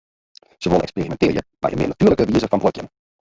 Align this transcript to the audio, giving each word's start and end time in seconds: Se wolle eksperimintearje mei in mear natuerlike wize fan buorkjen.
Se 0.61 0.67
wolle 0.69 0.83
eksperimintearje 0.87 1.41
mei 1.65 1.71
in 1.73 1.77
mear 1.79 1.91
natuerlike 1.91 2.33
wize 2.33 2.51
fan 2.53 2.65
buorkjen. 2.65 2.91